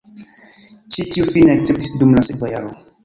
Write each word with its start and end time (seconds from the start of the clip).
Ĉi 0.95 1.05
tiu 1.15 1.27
fine 1.35 1.53
akceptis 1.59 1.93
dum 2.01 2.17
la 2.17 2.25
sekva 2.31 2.51
jaro. 2.55 2.73